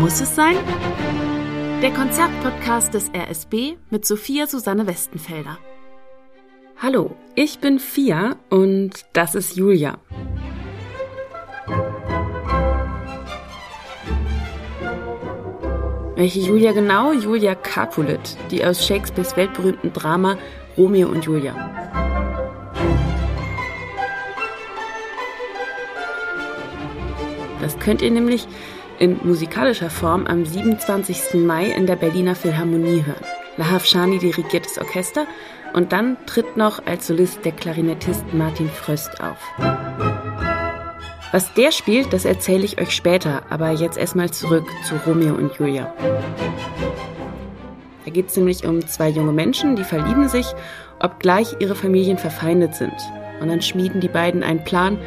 [0.00, 0.56] Muss es sein?
[1.80, 5.58] Der Konzertpodcast des RSB mit Sophia Susanne Westenfelder.
[6.76, 9.98] Hallo, ich bin Fia und das ist Julia.
[16.16, 17.12] Welche Julia genau?
[17.12, 20.38] Julia Capulet, die aus Shakespeares weltberühmten Drama
[20.76, 21.54] Romeo und Julia.
[27.60, 28.46] Das könnt ihr nämlich
[28.98, 31.34] in musikalischer Form am 27.
[31.34, 33.24] Mai in der Berliner Philharmonie hören.
[33.56, 35.26] Lahav Shani dirigiert das Orchester
[35.72, 39.38] und dann tritt noch als Solist der Klarinettist Martin Fröst auf.
[41.32, 45.52] Was der spielt, das erzähle ich euch später, aber jetzt erstmal zurück zu Romeo und
[45.54, 45.92] Julia.
[48.04, 50.46] Da geht es nämlich um zwei junge Menschen, die verlieben sich,
[51.00, 52.94] obgleich ihre Familien verfeindet sind.
[53.40, 54.98] Und dann schmieden die beiden einen Plan,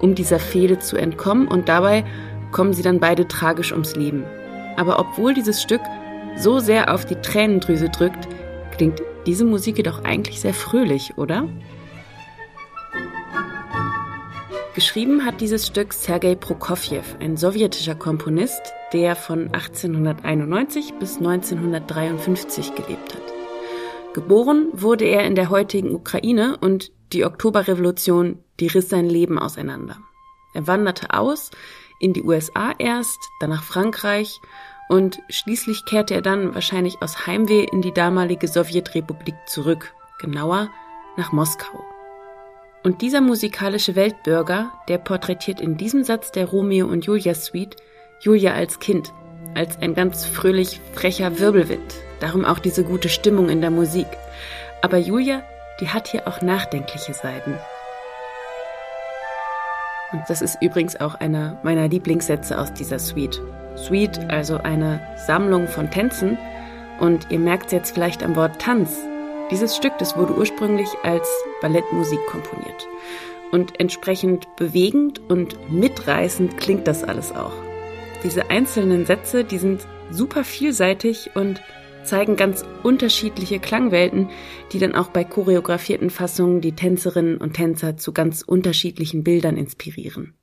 [0.00, 2.04] um dieser Fehde zu entkommen und dabei
[2.54, 4.24] kommen sie dann beide tragisch ums Leben.
[4.76, 5.82] Aber obwohl dieses Stück
[6.36, 8.28] so sehr auf die Tränendrüse drückt,
[8.76, 11.48] klingt diese Musik jedoch eigentlich sehr fröhlich, oder?
[14.74, 23.14] Geschrieben hat dieses Stück Sergei Prokofjew, ein sowjetischer Komponist, der von 1891 bis 1953 gelebt
[23.14, 24.14] hat.
[24.14, 29.96] Geboren wurde er in der heutigen Ukraine und die Oktoberrevolution, die riss sein Leben auseinander.
[30.54, 31.50] Er wanderte aus
[31.98, 34.40] in die USA erst, dann nach Frankreich
[34.88, 40.70] und schließlich kehrte er dann wahrscheinlich aus Heimweh in die damalige Sowjetrepublik zurück, genauer
[41.16, 41.84] nach Moskau.
[42.82, 47.76] Und dieser musikalische Weltbürger, der porträtiert in diesem Satz der Romeo und Julia Suite
[48.20, 49.12] Julia als Kind,
[49.54, 51.94] als ein ganz fröhlich frecher Wirbelwind.
[52.20, 54.06] Darum auch diese gute Stimmung in der Musik.
[54.82, 55.42] Aber Julia,
[55.80, 57.58] die hat hier auch nachdenkliche Seiten.
[60.14, 63.42] Und das ist übrigens auch einer meiner Lieblingssätze aus dieser Suite.
[63.74, 66.38] Suite, also eine Sammlung von Tänzen.
[67.00, 68.96] Und ihr merkt es jetzt vielleicht am Wort Tanz.
[69.50, 71.28] Dieses Stück, das wurde ursprünglich als
[71.60, 72.86] Ballettmusik komponiert.
[73.50, 77.52] Und entsprechend bewegend und mitreißend klingt das alles auch.
[78.22, 81.60] Diese einzelnen Sätze, die sind super vielseitig und
[82.04, 84.28] zeigen ganz unterschiedliche Klangwelten,
[84.72, 90.34] die dann auch bei choreografierten Fassungen die Tänzerinnen und Tänzer zu ganz unterschiedlichen Bildern inspirieren.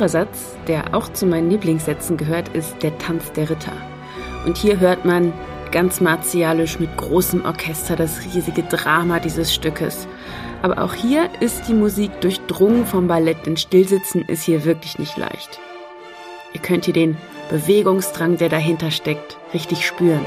[0.00, 3.72] Anderer Satz, der auch zu meinen Lieblingssätzen gehört, ist der Tanz der Ritter.
[4.46, 5.34] Und hier hört man
[5.72, 10.08] ganz martialisch mit großem Orchester das riesige Drama dieses Stückes.
[10.62, 15.18] Aber auch hier ist die Musik durchdrungen vom Ballett, denn Stillsitzen ist hier wirklich nicht
[15.18, 15.60] leicht.
[16.54, 17.18] Ihr könnt hier den
[17.50, 20.24] Bewegungsdrang, der dahinter steckt, richtig spüren.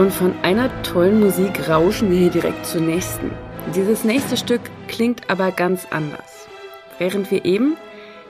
[0.00, 3.32] Und von einer tollen Musik rauschen wir hier direkt zur nächsten.
[3.74, 6.48] Dieses nächste Stück klingt aber ganz anders.
[6.96, 7.76] Während wir eben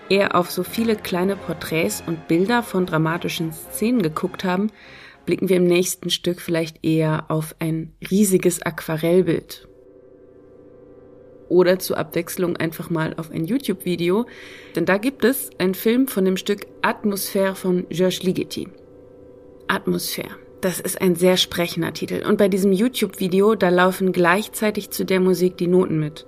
[0.09, 4.72] eher auf so viele kleine Porträts und Bilder von dramatischen Szenen geguckt haben,
[5.26, 9.69] blicken wir im nächsten Stück vielleicht eher auf ein riesiges Aquarellbild.
[11.48, 14.26] Oder zur Abwechslung einfach mal auf ein YouTube-Video,
[14.75, 18.66] denn da gibt es einen Film von dem Stück Atmosphäre von Georges Ligeti.
[19.69, 20.49] Atmosphäre.
[20.60, 22.22] Das ist ein sehr sprechender Titel.
[22.26, 26.26] Und bei diesem YouTube-Video, da laufen gleichzeitig zu der Musik die Noten mit.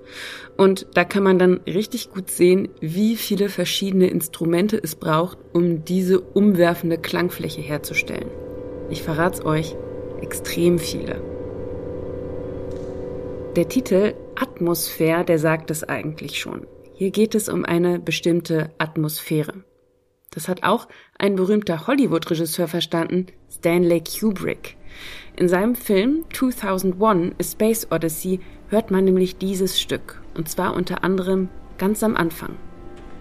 [0.57, 5.85] Und da kann man dann richtig gut sehen, wie viele verschiedene Instrumente es braucht, um
[5.85, 8.31] diese umwerfende Klangfläche herzustellen.
[8.89, 9.77] Ich verrat's euch,
[10.23, 11.21] extrem viele.
[13.57, 16.67] Der Titel Atmosphäre, der sagt es eigentlich schon.
[16.95, 19.53] Hier geht es um eine bestimmte Atmosphäre.
[20.33, 20.89] Das hat auch
[21.19, 24.77] ein berühmter Hollywood-Regisseur verstanden, Stanley Kubrick.
[25.37, 30.21] In seinem Film 2001 A Space Odyssey hört man nämlich dieses Stück.
[30.35, 31.49] Und zwar unter anderem
[31.79, 32.57] ganz am Anfang.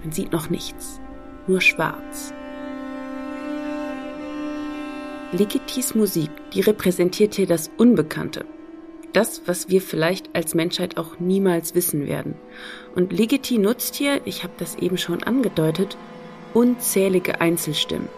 [0.02, 1.00] Man sieht noch nichts,
[1.48, 2.34] nur schwarz.
[5.34, 8.46] Ligetis Musik, die repräsentiert hier das Unbekannte.
[9.14, 12.36] Das, was wir vielleicht als Menschheit auch niemals wissen werden.
[12.96, 15.98] Und Ligeti nutzt hier, ich habe das eben schon angedeutet,
[16.54, 18.10] unzählige Einzelstimmen.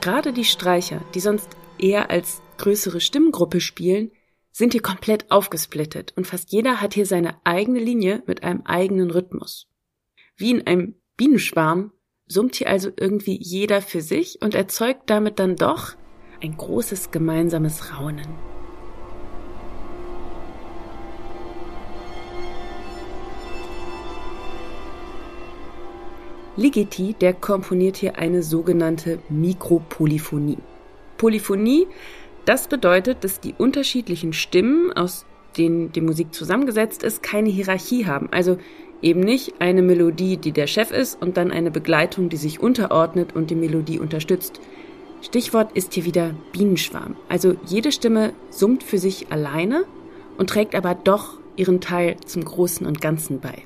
[0.00, 1.48] Gerade die Streicher, die sonst
[1.78, 4.10] eher als größere Stimmgruppe spielen,
[4.52, 9.10] sind hier komplett aufgesplittet und fast jeder hat hier seine eigene Linie mit einem eigenen
[9.10, 9.66] Rhythmus.
[10.36, 11.92] Wie in einem Bienenschwarm
[12.26, 15.96] summt hier also irgendwie jeder für sich und erzeugt damit dann doch
[16.42, 18.53] ein großes gemeinsames Raunen.
[26.56, 30.58] Ligeti, der komponiert hier eine sogenannte Mikropolyphonie.
[31.18, 31.86] Polyphonie,
[32.44, 35.26] das bedeutet, dass die unterschiedlichen Stimmen, aus
[35.58, 38.28] denen die Musik zusammengesetzt ist, keine Hierarchie haben.
[38.30, 38.58] Also
[39.02, 43.34] eben nicht eine Melodie, die der Chef ist und dann eine Begleitung, die sich unterordnet
[43.34, 44.60] und die Melodie unterstützt.
[45.22, 47.16] Stichwort ist hier wieder Bienenschwarm.
[47.28, 49.84] Also jede Stimme summt für sich alleine
[50.38, 53.62] und trägt aber doch ihren Teil zum Großen und Ganzen bei.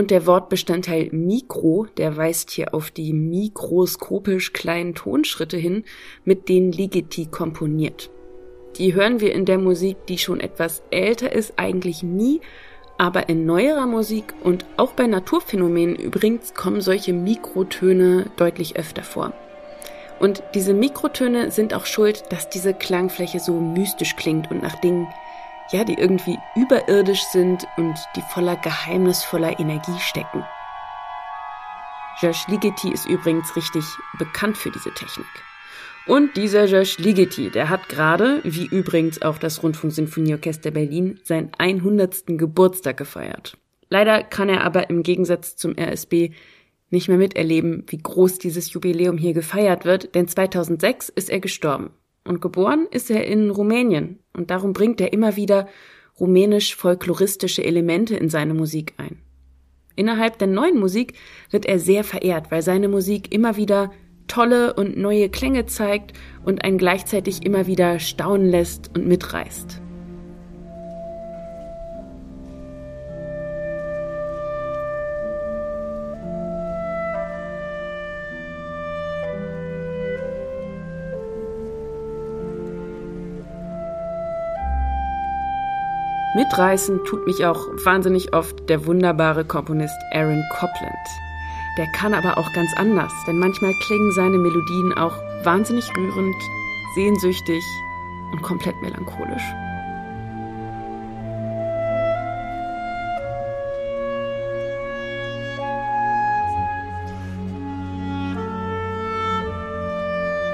[0.00, 5.84] Und der Wortbestandteil Mikro, der weist hier auf die mikroskopisch kleinen Tonschritte hin,
[6.24, 8.08] mit denen Ligeti komponiert.
[8.78, 12.40] Die hören wir in der Musik, die schon etwas älter ist, eigentlich nie,
[12.96, 19.34] aber in neuerer Musik und auch bei Naturphänomenen übrigens kommen solche Mikrotöne deutlich öfter vor.
[20.18, 25.08] Und diese Mikrotöne sind auch schuld, dass diese Klangfläche so mystisch klingt und nach Dingen,
[25.72, 30.44] ja, die irgendwie überirdisch sind und die voller geheimnisvoller Energie stecken.
[32.20, 33.84] Josh Ligeti ist übrigens richtig
[34.18, 35.26] bekannt für diese Technik.
[36.06, 42.26] Und dieser Josh Ligeti, der hat gerade, wie übrigens auch das Rundfunksinfonieorchester Berlin, seinen 100.
[42.26, 43.56] Geburtstag gefeiert.
[43.88, 46.30] Leider kann er aber im Gegensatz zum RSB
[46.90, 51.90] nicht mehr miterleben, wie groß dieses Jubiläum hier gefeiert wird, denn 2006 ist er gestorben.
[52.24, 54.18] Und geboren ist er in Rumänien.
[54.40, 55.68] Und darum bringt er immer wieder
[56.18, 59.18] rumänisch-folkloristische Elemente in seine Musik ein.
[59.96, 61.12] Innerhalb der neuen Musik
[61.50, 63.92] wird er sehr verehrt, weil seine Musik immer wieder
[64.28, 69.82] tolle und neue Klänge zeigt und einen gleichzeitig immer wieder staunen lässt und mitreißt.
[86.40, 91.06] Mitreißen tut mich auch wahnsinnig oft der wunderbare Komponist Aaron Copland.
[91.76, 95.12] Der kann aber auch ganz anders, denn manchmal klingen seine Melodien auch
[95.44, 96.34] wahnsinnig rührend,
[96.94, 97.62] sehnsüchtig
[98.32, 99.42] und komplett melancholisch.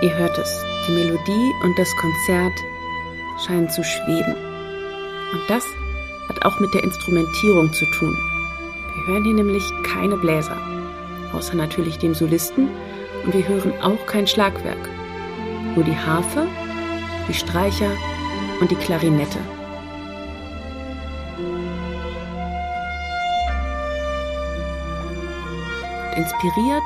[0.03, 2.59] Ihr hört es, die Melodie und das Konzert
[3.47, 4.46] scheinen zu schweben.
[5.37, 5.67] Und das
[6.31, 8.17] hat auch mit der Instrumentierung zu tun.
[8.95, 10.57] Wir hören hier nämlich keine Bläser,
[11.35, 12.71] außer natürlich dem Solisten,
[13.23, 14.89] und wir hören auch kein Schlagwerk.
[15.75, 16.47] Nur die Harfe,
[17.29, 17.91] die Streicher
[18.63, 19.39] und die Klarinette.
[26.13, 26.83] Und inspiriert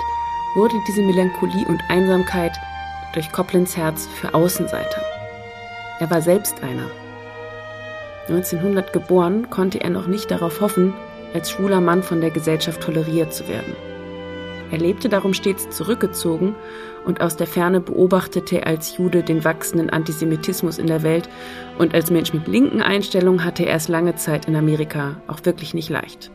[0.57, 2.59] wurde diese Melancholie und Einsamkeit
[3.13, 5.03] durch Coplands Herz für Außenseiter.
[6.01, 6.91] Er war selbst einer
[8.31, 10.95] 1900 geboren, konnte er noch nicht darauf hoffen,
[11.35, 13.75] als schwuler Mann von der Gesellschaft toleriert zu werden.
[14.71, 16.55] Er lebte darum stets zurückgezogen
[17.05, 21.29] und aus der Ferne beobachtete er als Jude den wachsenden Antisemitismus in der Welt
[21.79, 25.75] und als Mensch mit linken Einstellungen hatte er es lange Zeit in Amerika auch wirklich
[25.75, 26.31] nicht leicht.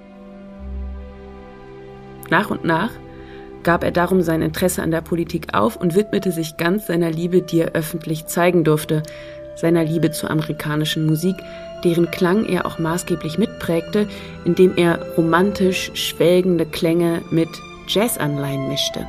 [2.29, 2.91] Nach und nach
[3.63, 7.41] gab er darum sein Interesse an der Politik auf und widmete sich ganz seiner Liebe,
[7.41, 9.01] die er öffentlich zeigen durfte,
[9.55, 11.35] seiner Liebe zur amerikanischen Musik,
[11.83, 14.07] deren Klang er auch maßgeblich mitprägte,
[14.43, 17.49] indem er romantisch schwelgende Klänge mit
[17.87, 19.05] Jazzanleihen mischte.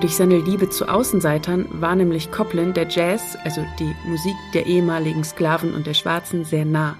[0.00, 5.24] Durch seine Liebe zu Außenseitern war nämlich Copland der Jazz, also die Musik der ehemaligen
[5.24, 6.96] Sklaven und der Schwarzen, sehr nah.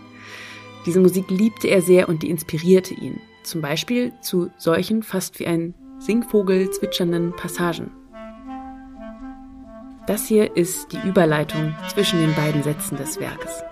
[0.87, 5.47] Diese Musik liebte er sehr und die inspirierte ihn, zum Beispiel zu solchen fast wie
[5.47, 7.91] ein Singvogel zwitschernden Passagen.
[10.07, 13.63] Das hier ist die Überleitung zwischen den beiden Sätzen des Werkes.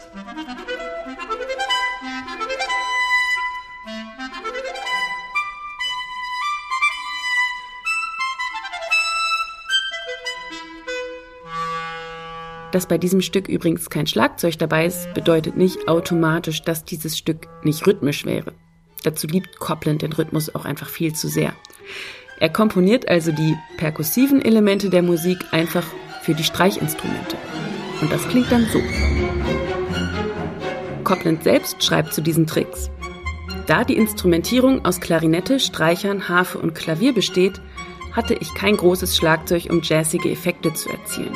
[12.73, 17.47] Dass bei diesem Stück übrigens kein Schlagzeug dabei ist, bedeutet nicht automatisch, dass dieses Stück
[17.63, 18.53] nicht rhythmisch wäre.
[19.05, 21.55] Dazu liebt Copland den Rhythmus auch einfach viel zu sehr.
[22.41, 25.87] Er komponiert also die perkussiven Elemente der Musik einfach
[26.25, 27.37] für die Streichinstrumente.
[28.01, 28.81] Und das klingt dann so.
[31.05, 32.91] Copland selbst schreibt zu diesen Tricks.
[33.67, 37.61] Da die Instrumentierung aus Klarinette, Streichern, Harfe und Klavier besteht,
[38.13, 41.35] hatte ich kein großes Schlagzeug, um jazzige Effekte zu erzielen.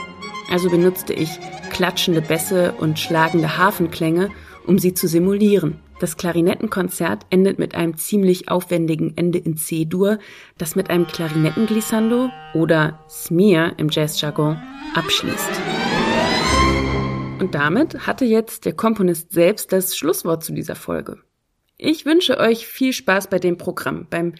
[0.50, 1.30] Also benutzte ich
[1.71, 4.30] klatschende Bässe und schlagende Hafenklänge,
[4.66, 5.80] um sie zu simulieren.
[6.00, 10.19] Das Klarinettenkonzert endet mit einem ziemlich aufwendigen Ende in C-Dur,
[10.57, 14.62] das mit einem Klarinettenglissando oder Smear im Jazzjargon
[14.95, 15.50] abschließt.
[17.40, 21.19] Und damit hatte jetzt der Komponist selbst das Schlusswort zu dieser Folge.
[21.76, 24.35] Ich wünsche euch viel Spaß bei dem Programm, beim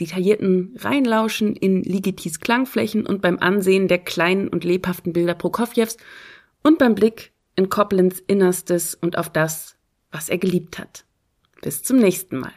[0.00, 5.96] detaillierten Reinlauschen in Ligitis Klangflächen und beim Ansehen der kleinen und lebhaften Bilder Prokofjews
[6.62, 9.76] und beim Blick in Coplands Innerstes und auf das,
[10.10, 11.04] was er geliebt hat.
[11.62, 12.52] Bis zum nächsten Mal.